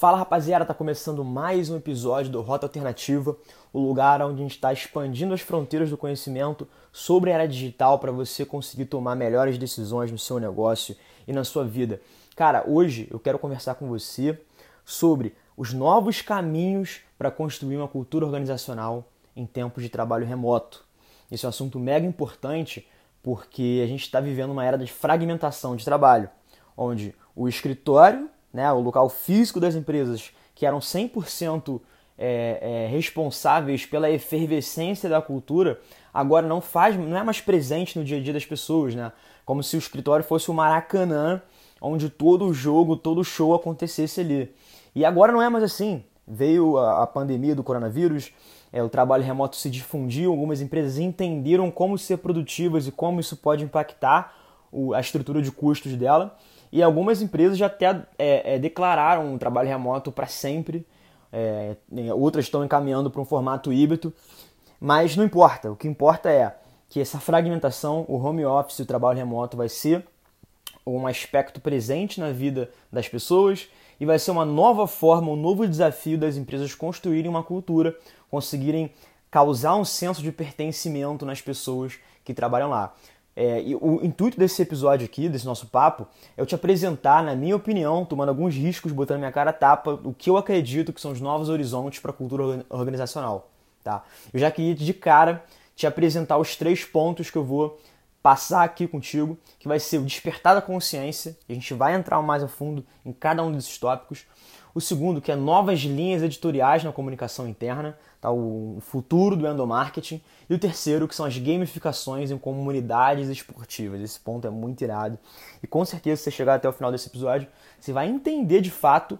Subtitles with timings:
[0.00, 3.36] Fala rapaziada, tá começando mais um episódio do Rota Alternativa,
[3.70, 7.98] o lugar onde a gente está expandindo as fronteiras do conhecimento sobre a era digital
[7.98, 10.96] para você conseguir tomar melhores decisões no seu negócio
[11.28, 12.00] e na sua vida.
[12.34, 14.40] Cara, hoje eu quero conversar com você
[14.86, 19.04] sobre os novos caminhos para construir uma cultura organizacional
[19.36, 20.82] em tempos de trabalho remoto.
[21.30, 22.88] Esse é um assunto mega importante
[23.22, 26.30] porque a gente está vivendo uma era de fragmentação de trabalho,
[26.74, 31.80] onde o escritório né, o local físico das empresas, que eram 100%
[32.18, 35.80] é, é, responsáveis pela efervescência da cultura,
[36.12, 39.10] agora não faz, não é mais presente no dia a dia das pessoas, né?
[39.44, 41.40] Como se o escritório fosse o Maracanã,
[41.80, 44.54] onde todo o jogo, todo o show acontecesse ali.
[44.94, 46.04] E agora não é mais assim.
[46.28, 48.32] Veio a, a pandemia do coronavírus,
[48.72, 53.36] é, o trabalho remoto se difundiu, algumas empresas entenderam como ser produtivas e como isso
[53.36, 54.36] pode impactar
[54.70, 56.36] o, a estrutura de custos dela.
[56.72, 60.86] E algumas empresas já até é, é, declararam um trabalho remoto para sempre,
[61.32, 61.76] é,
[62.14, 64.12] outras estão encaminhando para um formato híbrido,
[64.80, 65.70] mas não importa.
[65.70, 66.56] O que importa é
[66.88, 70.04] que essa fragmentação, o home office, o trabalho remoto vai ser
[70.86, 73.68] um aspecto presente na vida das pessoas
[73.98, 77.94] e vai ser uma nova forma, um novo desafio das empresas construírem uma cultura,
[78.30, 78.92] conseguirem
[79.30, 82.94] causar um senso de pertencimento nas pessoas que trabalham lá.
[83.42, 87.34] É, e o intuito desse episódio aqui, desse nosso papo, é eu te apresentar, na
[87.34, 91.10] minha opinião, tomando alguns riscos, botando minha cara tapa, o que eu acredito que são
[91.10, 93.48] os novos horizontes para a cultura organizacional.
[93.82, 94.04] Tá?
[94.30, 95.42] Eu já queria de cara
[95.74, 97.80] te apresentar os três pontos que eu vou
[98.22, 102.42] passar aqui contigo, que vai ser o despertar da consciência, a gente vai entrar mais
[102.42, 104.26] a fundo em cada um desses tópicos.
[104.74, 108.30] O segundo, que é novas linhas editoriais na comunicação interna, tá?
[108.30, 110.20] o futuro do endomarketing.
[110.48, 114.00] E o terceiro, que são as gamificações em comunidades esportivas.
[114.00, 115.18] Esse ponto é muito irado.
[115.62, 118.70] E com certeza, se você chegar até o final desse episódio, você vai entender de
[118.70, 119.18] fato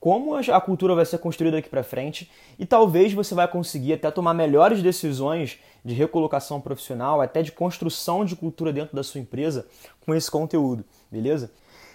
[0.00, 4.10] como a cultura vai ser construída daqui para frente e talvez você vai conseguir até
[4.10, 9.66] tomar melhores decisões de recolocação profissional, até de construção de cultura dentro da sua empresa
[10.06, 11.50] com esse conteúdo, beleza?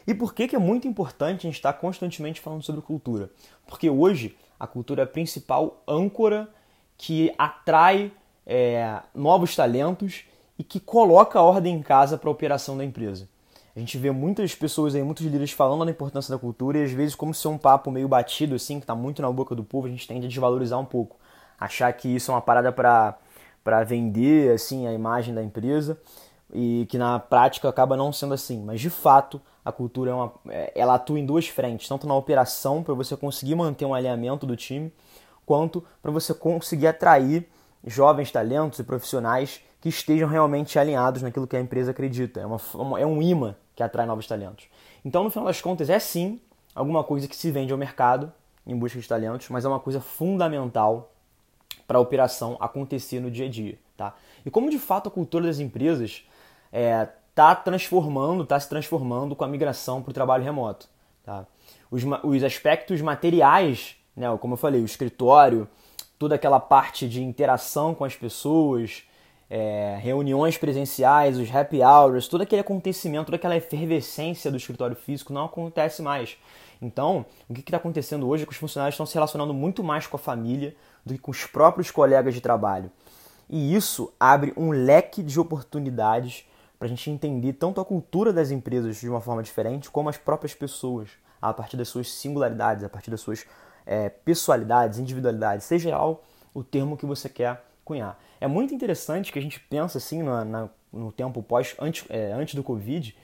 [0.05, 3.29] E por que, que é muito importante a gente estar constantemente falando sobre cultura?
[3.65, 6.49] Porque hoje a cultura principal âncora
[6.97, 8.11] que atrai
[8.45, 10.25] é, novos talentos
[10.57, 13.27] e que coloca a ordem em casa para a operação da empresa.
[13.75, 16.91] A gente vê muitas pessoas aí, muitos líderes falando da importância da cultura e às
[16.91, 19.63] vezes, como se é um papo meio batido, assim, que está muito na boca do
[19.63, 21.17] povo, a gente tende a desvalorizar um pouco.
[21.59, 25.99] Achar que isso é uma parada para vender assim a imagem da empresa
[26.53, 28.63] e que na prática acaba não sendo assim.
[28.63, 32.15] Mas de fato, a cultura é uma, é, ela atua em duas frentes, tanto na
[32.15, 34.93] operação para você conseguir manter um alinhamento do time,
[35.45, 37.49] quanto para você conseguir atrair
[37.85, 42.39] jovens talentos e profissionais que estejam realmente alinhados naquilo que a empresa acredita.
[42.39, 44.67] É, uma, é um imã que atrai novos talentos.
[45.03, 46.39] Então, no final das contas, é sim
[46.73, 48.31] alguma coisa que se vende ao mercado
[48.65, 51.11] em busca de talentos, mas é uma coisa fundamental
[51.85, 53.77] para a operação acontecer no dia a dia.
[53.97, 54.15] Tá?
[54.45, 56.25] E como de fato a cultura das empresas
[56.73, 60.89] é, está transformando, está se transformando com a migração para o trabalho remoto.
[61.23, 61.45] Tá?
[61.91, 65.67] Os, os aspectos materiais, né, como eu falei, o escritório,
[66.17, 69.03] toda aquela parte de interação com as pessoas,
[69.49, 75.31] é, reuniões presenciais, os happy hours, todo aquele acontecimento, toda aquela efervescência do escritório físico
[75.31, 76.37] não acontece mais.
[76.81, 80.07] Então, o que está acontecendo hoje é que os funcionários estão se relacionando muito mais
[80.07, 82.91] com a família do que com os próprios colegas de trabalho.
[83.49, 86.45] E isso abre um leque de oportunidades
[86.83, 90.17] para a gente entender tanto a cultura das empresas de uma forma diferente, como as
[90.17, 91.11] próprias pessoas,
[91.41, 93.45] a partir das suas singularidades, a partir das suas
[93.85, 98.19] é, pessoalidades, individualidades, seja qual o termo que você quer cunhar.
[98.41, 102.33] É muito interessante que a gente pensa assim na, na, no tempo pós, antes, é,
[102.33, 103.15] antes do Covid,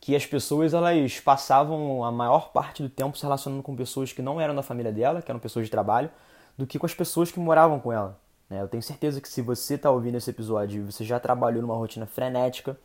[0.00, 4.22] que as pessoas elas passavam a maior parte do tempo se relacionando com pessoas que
[4.22, 6.08] não eram da família dela, que eram pessoas de trabalho,
[6.56, 8.20] do que com as pessoas que moravam com ela.
[8.48, 8.62] Né?
[8.62, 11.74] Eu tenho certeza que se você está ouvindo esse episódio e você já trabalhou numa
[11.74, 12.78] rotina frenética,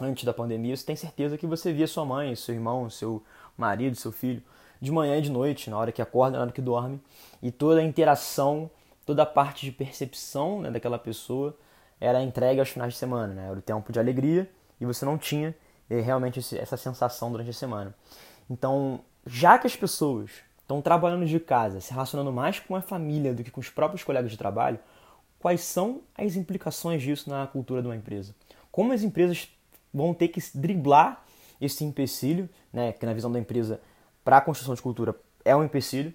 [0.00, 3.22] antes da pandemia, você tem certeza que você via sua mãe, seu irmão, seu
[3.56, 4.42] marido, seu filho,
[4.80, 7.00] de manhã e de noite, na hora que acorda, na hora que dorme,
[7.42, 8.70] e toda a interação,
[9.04, 11.56] toda a parte de percepção né, daquela pessoa
[12.00, 13.46] era entregue aos finais de semana, né?
[13.48, 14.50] era o tempo de alegria
[14.80, 15.54] e você não tinha
[15.88, 17.94] eh, realmente essa sensação durante a semana.
[18.50, 23.32] Então, já que as pessoas estão trabalhando de casa, se relacionando mais com a família
[23.32, 24.78] do que com os próprios colegas de trabalho,
[25.38, 28.34] quais são as implicações disso na cultura de uma empresa?
[28.70, 29.48] Como as empresas
[29.96, 31.24] vão ter que driblar
[31.60, 33.80] esse empecilho, né, que na visão da empresa,
[34.24, 35.14] para a construção de cultura
[35.44, 36.12] é um empecilho,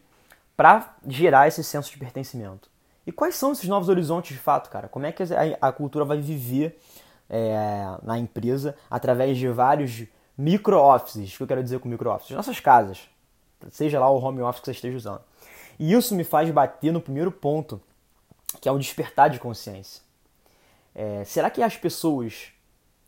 [0.56, 2.70] para gerar esse senso de pertencimento.
[3.08, 4.88] E quais são esses novos horizontes de fato, cara?
[4.88, 5.24] Como é que
[5.60, 6.80] a, cultura vai viver
[7.28, 10.04] é, na empresa através de vários
[10.38, 11.34] micro-offices?
[11.34, 12.36] O que eu quero dizer com micro-offices?
[12.36, 13.10] Nossas casas.
[13.72, 15.22] seja lá o home office que você esteja usando.
[15.80, 17.82] E isso me faz bater no primeiro ponto,
[18.60, 20.04] que é o despertar de consciência.
[20.94, 22.52] É, será que as pessoas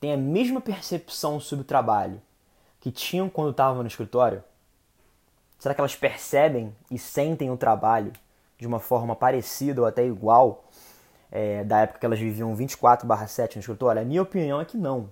[0.03, 2.21] têm a mesma percepção sobre o trabalho
[2.81, 4.43] que tinham quando estavam no escritório?
[5.57, 8.11] Será que elas percebem e sentem o trabalho
[8.59, 10.65] de uma forma parecida ou até igual
[11.31, 14.01] é, da época que elas viviam 24/7 no escritório?
[14.01, 15.09] A minha opinião é que não.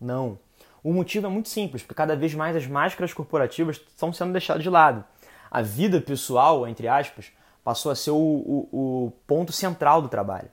[0.00, 0.38] Não.
[0.82, 4.62] O motivo é muito simples, porque cada vez mais as máscaras corporativas estão sendo deixadas
[4.62, 5.04] de lado.
[5.50, 7.30] A vida pessoal, entre aspas,
[7.62, 10.48] passou a ser o, o, o ponto central do trabalho.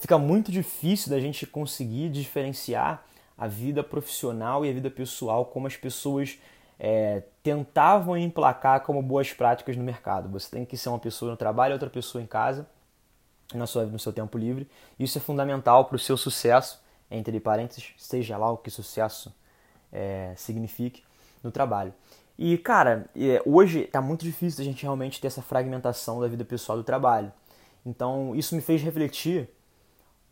[0.00, 3.04] Fica muito difícil da gente conseguir diferenciar
[3.36, 6.38] a vida profissional e a vida pessoal como as pessoas
[6.78, 10.30] é, tentavam emplacar como boas práticas no mercado.
[10.30, 12.66] Você tem que ser uma pessoa no trabalho outra pessoa em casa,
[13.52, 14.66] na sua, no seu tempo livre.
[14.98, 19.30] Isso é fundamental para o seu sucesso, entre parênteses, seja lá o que sucesso
[19.92, 21.02] é, signifique
[21.42, 21.92] no trabalho.
[22.38, 23.04] E, cara,
[23.44, 27.30] hoje está muito difícil a gente realmente ter essa fragmentação da vida pessoal do trabalho.
[27.84, 29.46] Então, isso me fez refletir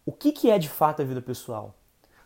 [0.08, 1.74] o que, que é de fato a vida pessoal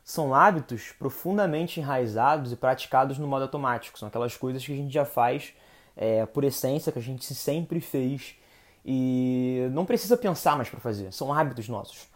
[0.05, 3.99] são hábitos profundamente enraizados e praticados no modo automático.
[3.99, 5.53] São aquelas coisas que a gente já faz
[5.97, 8.37] é, por essência, que a gente sempre fez
[8.85, 11.13] e não precisa pensar mais para fazer.
[11.13, 12.07] São hábitos nossos.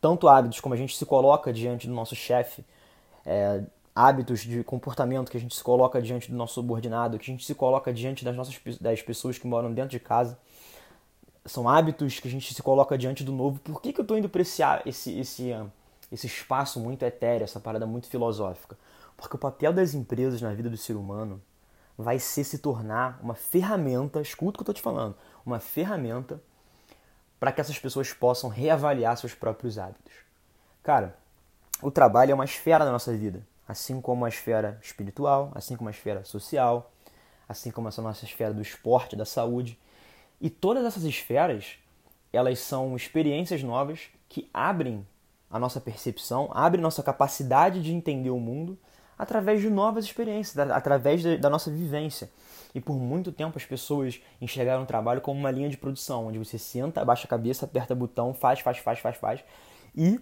[0.00, 2.64] Tanto hábitos como a gente se coloca diante do nosso chefe,
[3.26, 3.62] é,
[3.94, 7.44] hábitos de comportamento que a gente se coloca diante do nosso subordinado, que a gente
[7.44, 10.38] se coloca diante das nossas das pessoas que moram dentro de casa.
[11.44, 13.58] São hábitos que a gente se coloca diante do novo.
[13.60, 15.52] Por que, que eu estou indo para esse, esse, esse
[16.12, 18.76] esse espaço muito etéreo, essa parada muito filosófica.
[19.16, 21.40] Porque o papel das empresas na vida do ser humano
[21.96, 26.40] vai ser se tornar uma ferramenta, escuta o que eu estou te falando, uma ferramenta
[27.40, 30.12] para que essas pessoas possam reavaliar seus próprios hábitos.
[30.82, 31.16] Cara,
[31.80, 35.88] o trabalho é uma esfera da nossa vida, assim como a esfera espiritual, assim como
[35.88, 36.92] a esfera social,
[37.48, 39.78] assim como essa nossa esfera do esporte, da saúde.
[40.42, 41.76] E todas essas esferas,
[42.32, 45.06] elas são experiências novas que abrem
[45.48, 48.76] a nossa percepção, abre nossa capacidade de entender o mundo
[49.16, 52.28] através de novas experiências, através da nossa vivência.
[52.74, 56.40] E por muito tempo as pessoas enxergaram o trabalho como uma linha de produção, onde
[56.40, 59.44] você senta, abaixa a cabeça, aperta botão, faz, faz, faz, faz, faz.
[59.94, 60.18] E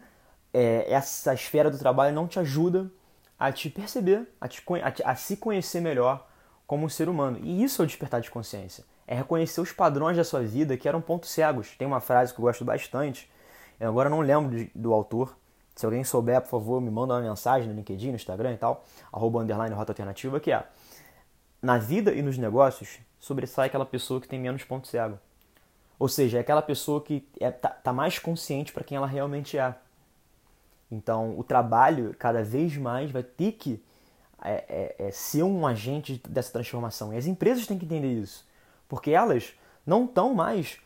[0.52, 2.90] é, essa esfera do trabalho não te ajuda
[3.38, 6.28] a te perceber, a, te, a, a se conhecer melhor
[6.67, 7.38] como um ser humano.
[7.43, 8.84] E isso é o despertar de consciência.
[9.10, 11.74] É reconhecer os padrões da sua vida que eram pontos cegos.
[11.76, 13.28] Tem uma frase que eu gosto bastante,
[13.80, 15.36] eu agora não lembro do autor.
[15.74, 18.84] Se alguém souber, por favor, me manda uma mensagem no LinkedIn, no Instagram e tal,
[19.12, 20.64] arroba underline rota alternativa, que é
[21.60, 25.18] na vida e nos negócios sobressai aquela pessoa que tem menos ponto cego.
[25.98, 29.58] Ou seja, é aquela pessoa que é, tá, tá mais consciente para quem ela realmente
[29.58, 29.74] é.
[30.88, 33.82] Então, o trabalho, cada vez mais, vai ter que
[34.42, 37.12] é, é, é, ser um agente dessa transformação.
[37.12, 38.48] E as empresas têm que entender isso.
[38.90, 39.54] Porque elas
[39.87, 40.78] não estão mais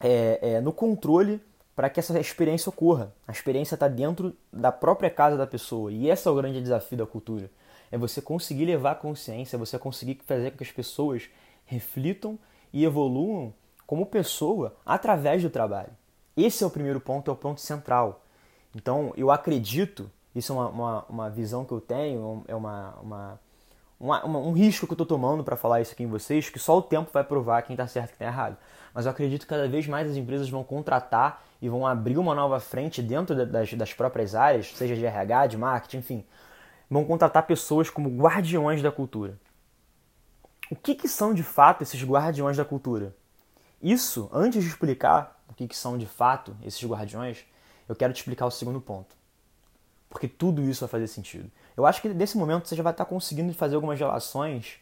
[0.00, 1.40] é, é, no controle
[1.74, 3.14] para que essa experiência ocorra.
[3.28, 5.92] A experiência está dentro da própria casa da pessoa.
[5.92, 7.48] E esse é o grande desafio da cultura.
[7.92, 11.30] É você conseguir levar a consciência, você conseguir fazer com que as pessoas
[11.64, 12.36] reflitam
[12.72, 13.54] e evoluam
[13.86, 15.92] como pessoa através do trabalho.
[16.36, 18.24] Esse é o primeiro ponto, é o ponto central.
[18.74, 23.40] Então, eu acredito, isso é uma, uma, uma visão que eu tenho, é uma, uma,
[23.98, 26.78] uma um risco que eu estou tomando para falar isso aqui em vocês, que só
[26.78, 28.56] o tempo vai provar quem está certo e quem está errado.
[28.94, 32.34] Mas eu acredito que cada vez mais as empresas vão contratar e vão abrir uma
[32.34, 36.24] nova frente dentro das, das próprias áreas, seja de RH, de marketing, enfim,
[36.88, 39.38] vão contratar pessoas como guardiões da cultura.
[40.70, 43.14] O que, que são de fato esses guardiões da cultura?
[43.82, 47.44] Isso, antes de explicar o que, que são de fato esses guardiões,
[47.88, 49.16] eu quero te explicar o segundo ponto.
[50.10, 51.50] Porque tudo isso vai fazer sentido.
[51.78, 54.80] Eu acho que nesse momento você já vai estar conseguindo fazer algumas relações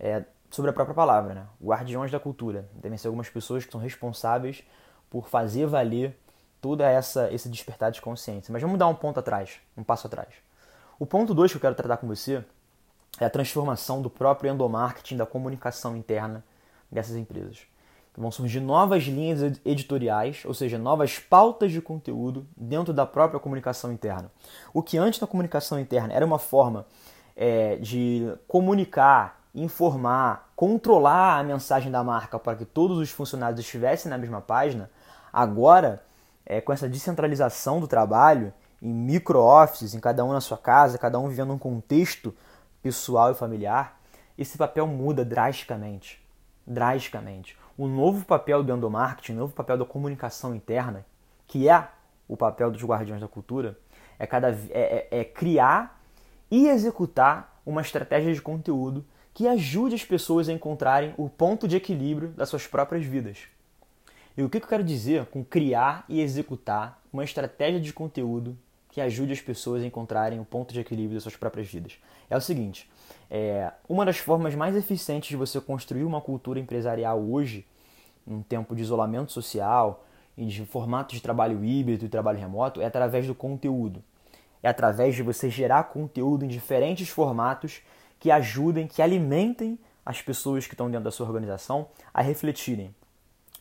[0.00, 1.46] é, sobre a própria palavra, né?
[1.62, 2.68] Guardiões da cultura.
[2.74, 4.64] Devem ser algumas pessoas que são responsáveis
[5.08, 6.18] por fazer valer
[6.60, 8.52] toda essa esse despertar de consciência.
[8.52, 10.34] Mas vamos dar um ponto atrás, um passo atrás.
[10.98, 12.44] O ponto 2 que eu quero tratar com você
[13.20, 16.44] é a transformação do próprio endomarketing da comunicação interna
[16.90, 17.64] dessas empresas.
[18.16, 23.92] Vão surgir novas linhas editoriais, ou seja, novas pautas de conteúdo dentro da própria comunicação
[23.92, 24.30] interna.
[24.72, 26.86] O que antes da comunicação interna era uma forma
[27.36, 34.08] é, de comunicar, informar, controlar a mensagem da marca para que todos os funcionários estivessem
[34.08, 34.88] na mesma página,
[35.34, 36.00] Agora,
[36.46, 41.18] é, com essa descentralização do trabalho, em micro-offices, em cada um na sua casa, cada
[41.18, 42.32] um vivendo um contexto
[42.80, 44.00] pessoal e familiar,
[44.38, 46.24] esse papel muda drasticamente.
[46.64, 47.58] Drasticamente.
[47.76, 51.04] O novo papel do endomarketing, o novo papel da comunicação interna,
[51.46, 51.88] que é
[52.28, 53.76] o papel dos guardiões da cultura,
[54.18, 56.00] é, cada, é, é, é criar
[56.50, 61.76] e executar uma estratégia de conteúdo que ajude as pessoas a encontrarem o ponto de
[61.76, 63.48] equilíbrio das suas próprias vidas.
[64.36, 68.56] E o que eu quero dizer com criar e executar uma estratégia de conteúdo
[68.90, 71.98] que ajude as pessoas a encontrarem o ponto de equilíbrio das suas próprias vidas?
[72.30, 72.88] É o seguinte:
[73.30, 77.66] é, uma das formas mais eficientes de você construir uma cultura empresarial hoje,
[78.26, 80.04] num tempo de isolamento social
[80.36, 84.02] e de formato de trabalho híbrido e trabalho remoto, é através do conteúdo.
[84.62, 87.82] É através de você gerar conteúdo em diferentes formatos
[88.18, 92.94] que ajudem, que alimentem as pessoas que estão dentro da sua organização a refletirem.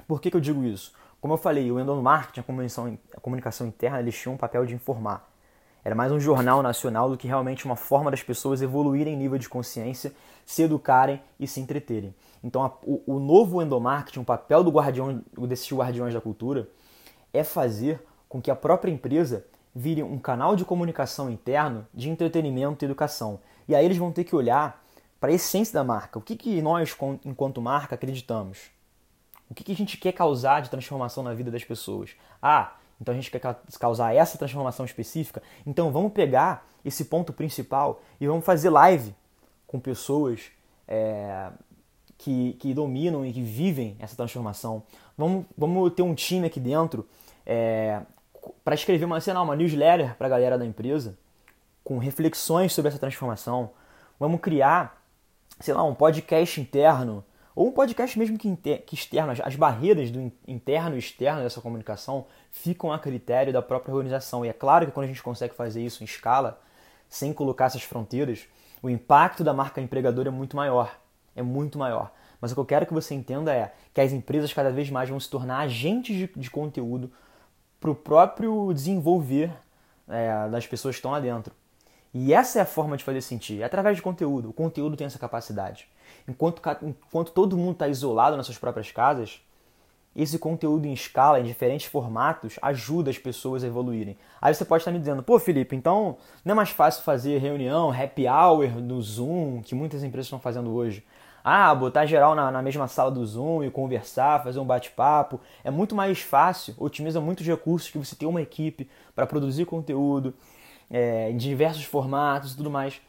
[0.07, 0.93] Por que, que eu digo isso?
[1.19, 4.73] Como eu falei, o endomarketing, a comunicação, a comunicação interna, eles tinham um papel de
[4.73, 5.32] informar.
[5.85, 9.37] Era mais um jornal nacional do que realmente uma forma das pessoas evoluírem em nível
[9.37, 10.13] de consciência,
[10.45, 12.15] se educarem e se entreterem.
[12.41, 16.69] Então, a, o, o, novo endomarketing, o papel do guardião, desses guardiões da cultura,
[17.33, 22.83] é fazer com que a própria empresa vire um canal de comunicação interno de entretenimento
[22.83, 23.39] e educação.
[23.67, 24.81] E aí eles vão ter que olhar
[25.19, 26.17] para a essência da marca.
[26.17, 28.71] O que, que nós, enquanto marca, acreditamos?
[29.49, 32.11] O que, que a gente quer causar de transformação na vida das pessoas?
[32.41, 33.41] Ah, então a gente quer
[33.79, 35.41] causar essa transformação específica.
[35.65, 39.13] Então vamos pegar esse ponto principal e vamos fazer live
[39.67, 40.51] com pessoas
[40.87, 41.49] é,
[42.17, 44.83] que, que dominam e que vivem essa transformação.
[45.17, 47.07] Vamos, vamos ter um time aqui dentro
[47.45, 48.01] é,
[48.63, 51.17] para escrever uma, sei lá, uma newsletter para a galera da empresa
[51.83, 53.71] com reflexões sobre essa transformação.
[54.19, 55.01] Vamos criar,
[55.59, 57.23] sei lá, um podcast interno
[57.55, 59.31] ou um podcast mesmo que, que externo.
[59.31, 64.45] As, as barreiras do interno e externo dessa comunicação ficam a critério da própria organização.
[64.45, 66.59] E é claro que quando a gente consegue fazer isso em escala,
[67.07, 68.47] sem colocar essas fronteiras,
[68.81, 70.97] o impacto da marca empregadora é muito maior.
[71.35, 72.11] É muito maior.
[72.41, 75.09] Mas o que eu quero que você entenda é que as empresas cada vez mais
[75.09, 77.11] vão se tornar agentes de, de conteúdo
[77.79, 79.51] para o próprio desenvolver
[80.07, 81.53] é, das pessoas que estão lá dentro.
[82.13, 84.49] E essa é a forma de fazer sentir, é através de conteúdo.
[84.49, 85.87] O conteúdo tem essa capacidade.
[86.27, 89.41] Enquanto, enquanto todo mundo está isolado nas suas próprias casas,
[90.15, 94.15] esse conteúdo em escala, em diferentes formatos, ajuda as pessoas a evoluírem.
[94.39, 97.91] Aí você pode estar me dizendo, pô, Felipe, então não é mais fácil fazer reunião,
[97.91, 101.03] happy hour no Zoom, que muitas empresas estão fazendo hoje.
[101.43, 105.41] Ah, botar geral na, na mesma sala do Zoom e conversar, fazer um bate-papo.
[105.63, 110.33] É muito mais fácil, otimiza muitos recursos que você ter uma equipe para produzir conteúdo,
[110.89, 113.01] é, em diversos formatos e tudo mais.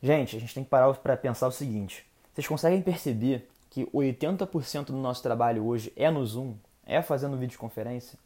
[0.00, 2.07] Gente, a gente tem que parar para pensar o seguinte:
[2.38, 6.54] vocês conseguem perceber que 80% do nosso trabalho hoje é no Zoom,
[6.86, 8.16] é fazendo videoconferência?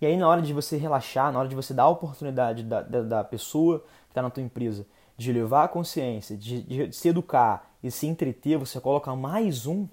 [0.00, 2.80] E aí, na hora de você relaxar, na hora de você dar a oportunidade da,
[2.80, 4.86] da, da pessoa que está na tua empresa
[5.18, 9.86] de levar a consciência, de, de se educar e se entreter, você coloca mais um?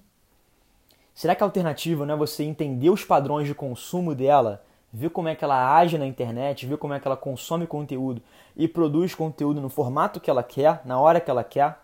[1.14, 5.28] Será que a alternativa não é você entender os padrões de consumo dela ver como
[5.28, 8.22] é que ela age na internet, ver como é que ela consome conteúdo
[8.56, 11.78] e produz conteúdo no formato que ela quer, na hora que ela quer.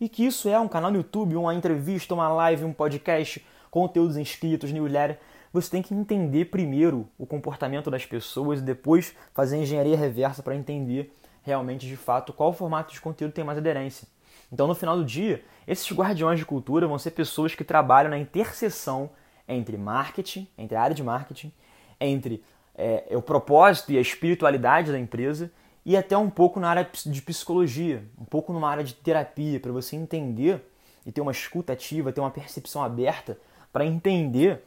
[0.00, 4.16] E que isso é um canal no YouTube, uma entrevista, uma live, um podcast, conteúdos
[4.16, 5.18] inscritos, newsletter.
[5.52, 10.54] Você tem que entender primeiro o comportamento das pessoas e depois fazer engenharia reversa para
[10.54, 14.06] entender realmente de fato qual formato de conteúdo tem mais aderência.
[14.52, 18.18] Então, no final do dia, esses guardiões de cultura vão ser pessoas que trabalham na
[18.18, 19.10] interseção
[19.48, 21.52] entre marketing, entre a área de marketing
[22.00, 22.42] entre
[22.74, 25.50] é, o propósito e a espiritualidade da empresa
[25.86, 29.70] e até um pouco na área de psicologia, um pouco numa área de terapia, para
[29.70, 30.60] você entender
[31.06, 33.38] e ter uma escuta ativa, ter uma percepção aberta
[33.72, 34.64] para entender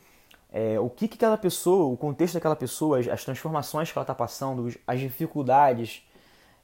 [0.50, 4.04] é, o que, que aquela pessoa, o contexto daquela pessoa, as, as transformações que ela
[4.04, 6.08] está passando, as dificuldades.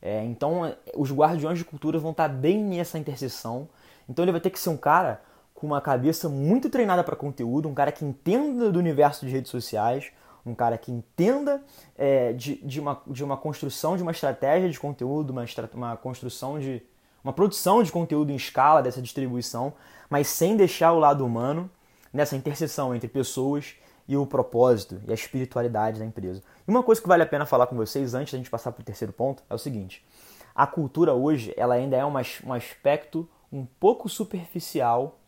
[0.02, 3.68] É, então, os guardiões de cultura vão estar tá bem nessa interseção.
[4.08, 5.22] Então, ele vai ter que ser um cara
[5.54, 9.52] com uma cabeça muito treinada para conteúdo, um cara que entenda do universo de redes
[9.52, 10.14] sociais,
[10.46, 11.64] um cara que entenda
[11.98, 16.60] é, de, de, uma, de uma construção de uma estratégia de conteúdo, uma, uma construção
[16.60, 16.84] de
[17.24, 19.74] uma produção de conteúdo em escala dessa distribuição,
[20.08, 21.70] mas sem deixar o lado humano
[22.14, 23.76] nessa interseção entre pessoas
[24.08, 26.44] e o propósito e a espiritualidade da empresa.
[26.68, 28.82] E uma coisa que vale a pena falar com vocês antes da gente passar para
[28.82, 30.06] o terceiro ponto é o seguinte:
[30.54, 35.20] a cultura hoje ela ainda é um, um aspecto um pouco superficial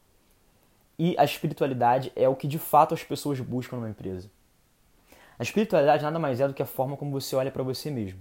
[0.99, 4.29] e a espiritualidade é o que de fato as pessoas buscam numa empresa.
[5.39, 8.19] A espiritualidade nada mais é do que a forma como você olha para você mesmo.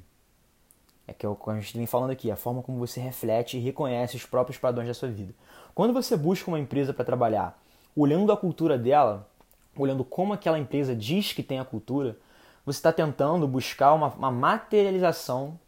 [1.06, 3.56] É que é o que a gente vem falando aqui, a forma como você reflete
[3.56, 5.32] e reconhece os próprios padrões da sua vida.
[5.74, 7.58] Quando você busca uma empresa para trabalhar,
[7.94, 9.28] olhando a cultura dela,
[9.76, 12.18] olhando como aquela empresa diz que tem a cultura,
[12.66, 15.58] você está tentando buscar uma, uma materialização,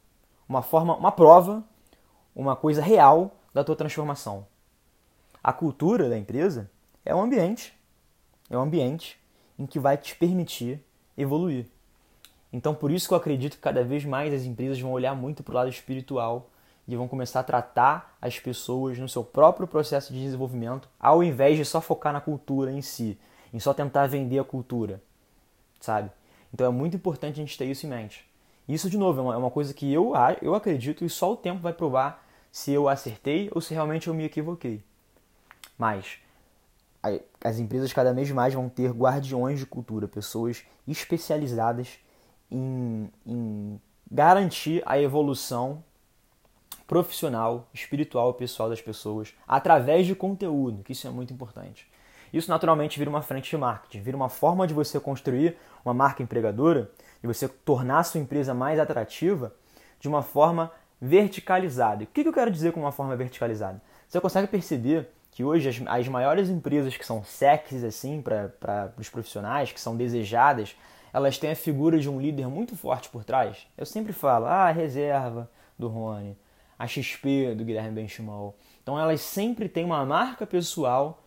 [0.49, 1.63] uma forma, uma prova,
[2.35, 4.47] uma coisa real da tua transformação.
[5.43, 6.71] A cultura da empresa
[7.05, 7.73] é um ambiente,
[8.51, 9.19] é um ambiente
[9.59, 10.85] em que vai te permitir
[11.19, 11.67] evoluir.
[12.53, 15.43] Então, por isso que eu acredito que cada vez mais as empresas vão olhar muito
[15.43, 16.49] para o lado espiritual
[16.87, 21.59] e vão começar a tratar as pessoas no seu próprio processo de desenvolvimento, ao invés
[21.59, 23.19] de só focar na cultura em si,
[23.53, 25.03] em só tentar vender a cultura,
[25.79, 26.11] sabe?
[26.53, 28.27] Então é muito importante a gente ter isso em mente.
[28.67, 31.61] Isso, de novo, é uma é coisa que eu, eu acredito e só o tempo
[31.61, 34.83] vai provar se eu acertei ou se realmente eu me equivoquei.
[35.77, 36.19] Mas
[37.43, 41.99] as empresas cada vez mais vão ter guardiões de cultura, pessoas especializadas
[42.51, 45.83] em, em garantir a evolução
[46.87, 51.87] profissional, espiritual e pessoal das pessoas através de conteúdo, que isso é muito importante.
[52.33, 56.23] Isso naturalmente vira uma frente de marketing, vira uma forma de você construir uma marca
[56.23, 56.91] empregadora
[57.23, 59.55] e você tornar a sua empresa mais atrativa
[60.01, 62.05] de uma forma verticalizada.
[62.05, 63.81] o que eu quero dizer com uma forma verticalizada?
[64.09, 69.09] Você consegue perceber que hoje as, as maiores empresas que são sexys assim para os
[69.09, 70.75] profissionais, que são desejadas,
[71.13, 73.65] elas têm a figura de um líder muito forte por trás.
[73.77, 76.37] Eu sempre falo, ah, a reserva do Rony,
[76.77, 78.57] a XP do Guilherme Benchimol.
[78.83, 81.23] Então elas sempre têm uma marca pessoal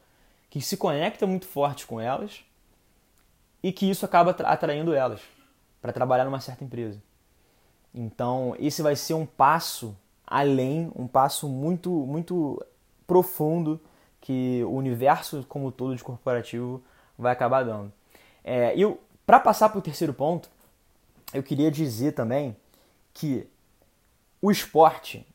[0.49, 2.43] que se conecta muito forte com elas
[3.63, 5.21] e que isso acaba atraindo elas
[5.81, 7.01] para trabalhar numa certa empresa.
[7.95, 12.61] Então, esse vai ser um passo além, um passo muito muito
[13.07, 13.79] profundo
[14.21, 16.81] que o universo como todo de corporativo
[17.17, 17.91] vai acabar dando.
[18.43, 20.49] É, e para passar para o terceiro ponto,
[21.33, 22.55] eu queria dizer também
[23.13, 23.47] que
[24.41, 25.25] o esporte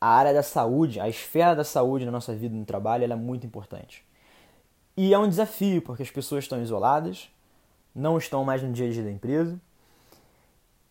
[0.00, 3.16] a área da saúde, a esfera da saúde na nossa vida no trabalho, ela é
[3.16, 4.04] muito importante.
[4.96, 7.30] E é um desafio, porque as pessoas estão isoladas,
[7.94, 9.60] não estão mais no dia a dia da empresa.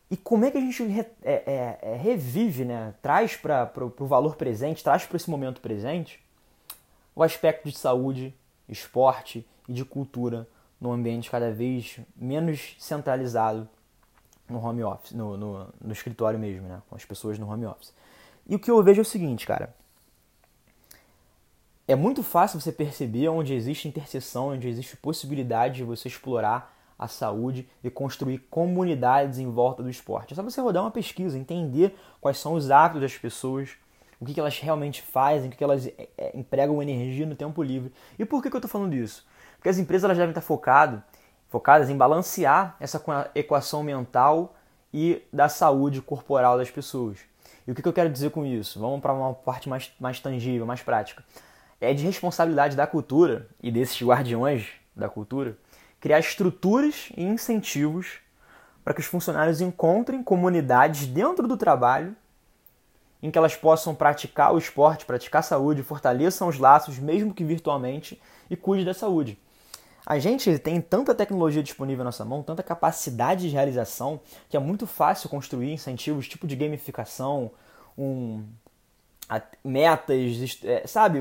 [0.10, 2.94] E como é que a gente re, é, é, é, revive, né?
[3.02, 6.22] traz para o valor presente, traz para esse momento presente,
[7.18, 8.32] o aspecto de saúde,
[8.70, 10.48] esporte e de cultura
[10.80, 13.68] num ambiente cada vez menos centralizado
[14.48, 16.80] no home office, no, no, no escritório mesmo, né?
[16.88, 17.92] com as pessoas no home office.
[18.48, 19.76] E o que eu vejo é o seguinte, cara.
[21.88, 27.08] É muito fácil você perceber onde existe interseção, onde existe possibilidade de você explorar a
[27.08, 30.34] saúde e construir comunidades em volta do esporte.
[30.34, 33.72] É só você rodar uma pesquisa, entender quais são os hábitos das pessoas,
[34.20, 37.92] o que, elas realmente fazem, o que, elas é, é, empregam energia no tempo livre.
[38.18, 39.26] E por que, que eu estou falando disso?
[39.56, 41.04] Porque as empresas elas devem estar focado,
[41.50, 43.04] focadas em balancear essa
[43.36, 44.56] equação mental
[44.94, 47.20] e da saúde corporal das pessoas.
[47.68, 48.80] E o que, eu quero dizer com isso?
[48.80, 51.24] Vamos para uma parte mais, mais tangível, mais prática.
[51.80, 55.58] É de responsabilidade da cultura e desses guardiões da cultura
[56.00, 58.20] criar estruturas e incentivos
[58.84, 62.16] para que os funcionários encontrem comunidades dentro do trabalho
[63.22, 67.44] em que elas possam praticar o esporte, praticar a saúde, fortaleçam os laços, mesmo que
[67.44, 69.38] virtualmente, e cuide da saúde.
[70.06, 74.60] A gente tem tanta tecnologia disponível na nossa mão, tanta capacidade de realização, que é
[74.60, 77.52] muito fácil construir incentivos tipo de gamificação,
[77.98, 78.46] um,
[79.28, 81.20] a, metas, é, sabe?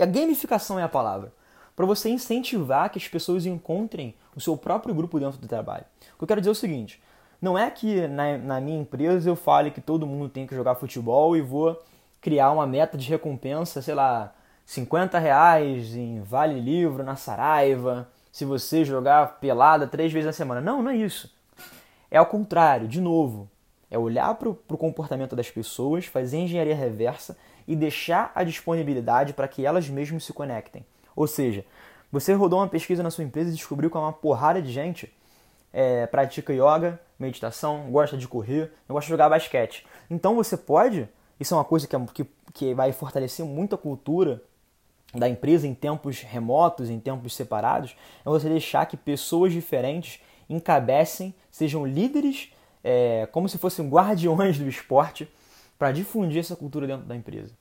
[0.00, 1.32] A gamificação é a palavra.
[1.76, 5.84] Para você incentivar que as pessoas encontrem o seu próprio grupo dentro do trabalho.
[6.14, 7.00] O que eu quero dizer é o seguinte:
[7.40, 10.74] não é que na, na minha empresa eu fale que todo mundo tem que jogar
[10.74, 11.80] futebol e vou
[12.20, 14.34] criar uma meta de recompensa, sei lá,
[14.66, 20.60] 50 reais em Vale Livro, na Saraiva, se você jogar pelada três vezes na semana.
[20.60, 21.34] Não, não é isso.
[22.10, 23.48] É ao contrário, de novo.
[23.90, 29.48] É olhar para o comportamento das pessoas, fazer engenharia reversa e deixar a disponibilidade para
[29.48, 30.84] que elas mesmas se conectem.
[31.16, 31.64] Ou seja,
[32.12, 35.12] você rodou uma pesquisa na sua empresa e descobriu que uma porrada de gente
[35.72, 39.86] é, pratica yoga, meditação, gosta de correr, gosta de jogar basquete.
[40.10, 43.78] Então você pode, isso é uma coisa que, é, que, que vai fortalecer muito a
[43.78, 44.42] cultura
[45.14, 51.34] da empresa em tempos remotos, em tempos separados, é você deixar que pessoas diferentes encabecem,
[51.50, 52.52] sejam líderes,
[52.82, 55.28] é, como se fossem guardiões do esporte,
[55.78, 57.54] para difundir essa cultura dentro da empresa.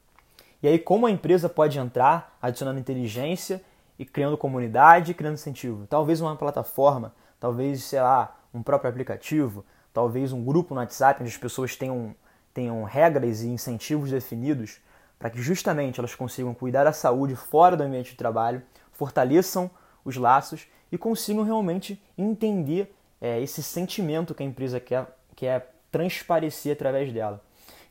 [0.61, 3.61] E aí, como a empresa pode entrar adicionando inteligência
[3.97, 5.87] e criando comunidade, criando incentivo?
[5.87, 11.31] Talvez uma plataforma, talvez, sei lá, um próprio aplicativo, talvez um grupo no WhatsApp onde
[11.31, 12.15] as pessoas tenham,
[12.53, 14.79] tenham regras e incentivos definidos
[15.17, 19.69] para que justamente elas consigam cuidar da saúde fora do ambiente de trabalho, fortaleçam
[20.05, 26.71] os laços e consigam realmente entender é, esse sentimento que a empresa quer, quer transparecer
[26.73, 27.43] através dela.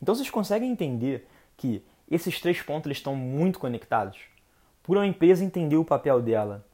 [0.02, 4.18] Então vocês conseguem entender que esses três pontos eles estão muito conectados.
[4.82, 6.64] Por uma empresa entender o papel dela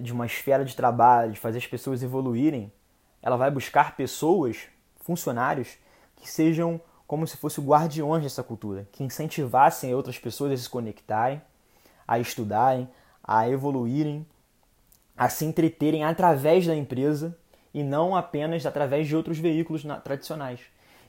[0.00, 2.72] de uma esfera de trabalho, de fazer as pessoas evoluírem,
[3.20, 5.76] ela vai buscar pessoas, funcionários,
[6.16, 11.42] que sejam como se fossem guardiões dessa cultura, que incentivassem outras pessoas a se conectarem,
[12.08, 12.88] a estudarem,
[13.22, 14.26] a evoluírem,
[15.16, 17.36] a se entreterem através da empresa
[17.74, 20.60] e não apenas através de outros veículos tradicionais.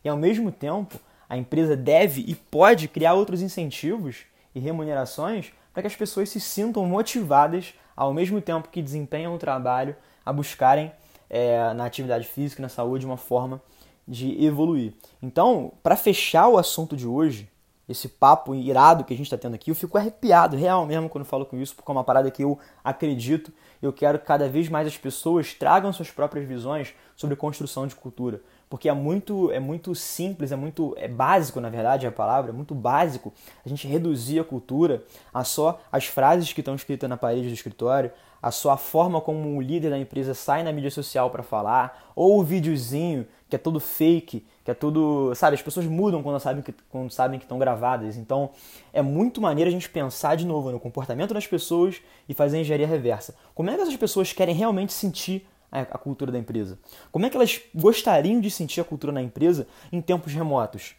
[0.03, 5.81] E ao mesmo tempo, a empresa deve e pode criar outros incentivos e remunerações para
[5.81, 10.91] que as pessoas se sintam motivadas ao mesmo tempo que desempenham o trabalho a buscarem
[11.29, 13.61] é, na atividade física na saúde uma forma
[14.07, 14.93] de evoluir.
[15.21, 17.49] Então, para fechar o assunto de hoje,
[17.87, 21.25] esse papo irado que a gente está tendo aqui, eu fico arrepiado real mesmo quando
[21.25, 23.51] falo com isso, porque é uma parada que eu acredito.
[23.81, 27.95] Eu quero que cada vez mais as pessoas tragam suas próprias visões sobre construção de
[27.95, 28.41] cultura
[28.73, 32.53] porque é muito, é muito simples, é muito é básico, na verdade, a palavra, é
[32.55, 33.31] muito básico
[33.63, 37.53] a gente reduzir a cultura a só as frases que estão escritas na parede do
[37.53, 38.09] escritório,
[38.41, 42.11] a só a forma como o líder da empresa sai na mídia social para falar,
[42.15, 46.39] ou o videozinho que é todo fake, que é tudo, sabe, as pessoas mudam quando
[46.39, 48.17] sabem que quando sabem que estão gravadas.
[48.17, 48.49] Então,
[48.91, 52.87] é muito maneiro a gente pensar de novo no comportamento das pessoas e fazer engenharia
[52.87, 53.35] reversa.
[53.53, 55.47] Como é que essas pessoas querem realmente sentir
[55.81, 56.77] a cultura da empresa?
[57.11, 60.95] Como é que elas gostariam de sentir a cultura na empresa em tempos remotos?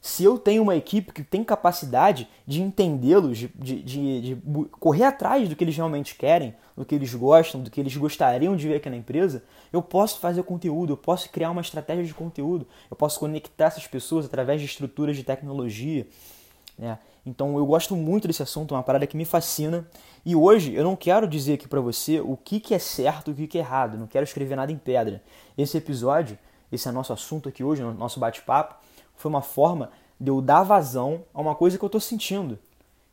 [0.00, 4.36] Se eu tenho uma equipe que tem capacidade de entendê-los, de, de, de, de,
[4.80, 8.56] correr atrás do que eles realmente querem, do que eles gostam, do que eles gostariam
[8.56, 12.12] de ver aqui na empresa, eu posso fazer conteúdo, eu posso criar uma estratégia de
[12.12, 16.04] conteúdo, eu posso conectar essas pessoas através de estruturas de tecnologia.
[16.76, 16.98] Né?
[17.24, 19.86] Então eu gosto muito desse assunto, é uma parada que me fascina.
[20.24, 23.32] E hoje eu não quero dizer aqui para você o que, que é certo e
[23.32, 25.22] o que, que é errado, não quero escrever nada em pedra.
[25.56, 26.36] Esse episódio,
[26.70, 28.76] esse é nosso assunto aqui hoje, nosso bate-papo,
[29.14, 32.56] foi uma forma de eu dar vazão a uma coisa que eu estou sentindo.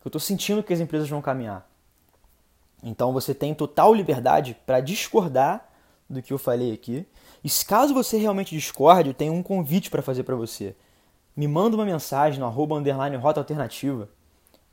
[0.02, 1.69] Que eu estou sentindo que as empresas vão caminhar.
[2.82, 5.69] Então você tem total liberdade para discordar
[6.10, 7.06] do que eu falei aqui.
[7.43, 10.76] E caso você realmente discorde, eu tenho um convite para fazer para você
[11.39, 14.10] me manda uma mensagem no arroba underline rota alternativa,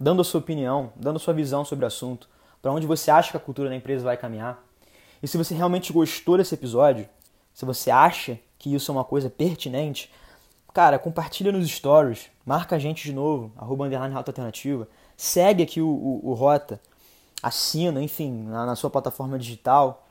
[0.01, 2.29] dando a sua opinião, dando a sua visão sobre o assunto,
[2.61, 4.61] para onde você acha que a cultura da empresa vai caminhar.
[5.23, 7.09] E se você realmente gostou desse episódio,
[7.55, 10.13] se você acha que isso é uma coisa pertinente,
[10.75, 15.81] cara, compartilha nos stories, marca a gente de novo, arroba underline rota alternativa, segue aqui
[15.81, 16.81] o, o, o Rota,
[17.41, 20.06] assina, enfim, na, na sua plataforma digital,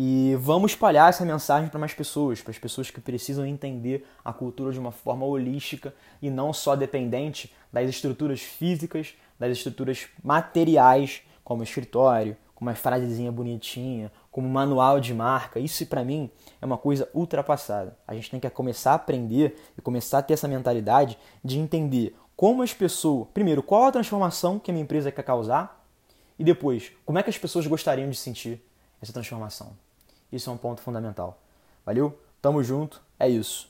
[0.00, 4.32] e vamos espalhar essa mensagem para mais pessoas, para as pessoas que precisam entender a
[4.32, 11.22] cultura de uma forma holística e não só dependente das estruturas físicas, das estruturas materiais,
[11.42, 15.58] como escritório, como uma frasezinha bonitinha, como manual de marca.
[15.58, 16.30] Isso para mim
[16.62, 17.98] é uma coisa ultrapassada.
[18.06, 22.16] A gente tem que começar a aprender e começar a ter essa mentalidade de entender
[22.36, 25.84] como as pessoas, primeiro, qual a transformação que a minha empresa quer causar
[26.38, 28.62] e depois, como é que as pessoas gostariam de sentir
[29.02, 29.87] essa transformação.
[30.32, 31.38] Isso é um ponto fundamental.
[31.84, 32.18] Valeu?
[32.40, 33.00] Tamo junto.
[33.18, 33.68] É isso.